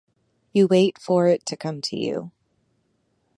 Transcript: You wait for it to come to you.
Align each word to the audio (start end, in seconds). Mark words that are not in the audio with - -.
You 0.51 0.65
wait 0.67 0.97
for 0.97 1.27
it 1.27 1.45
to 1.45 1.55
come 1.55 1.79
to 1.81 1.95
you. 1.95 2.31